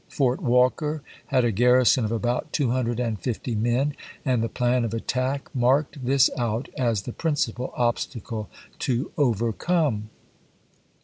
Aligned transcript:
Fort 0.09 0.41
Walker 0.41 1.03
had 1.27 1.45
a 1.45 1.51
garrison 1.51 2.03
of 2.05 2.11
about 2.11 2.51
250 2.53 3.53
men, 3.53 3.95
and 4.25 4.41
the 4.41 4.49
plan 4.49 4.83
of 4.83 4.95
attack 4.95 5.53
marked 5.53 6.03
this 6.03 6.27
out 6.39 6.69
as 6.75 7.03
the 7.03 7.13
principal 7.13 7.71
obstacle 7.77 8.49
to 8.79 9.11
overcome. 9.15 10.09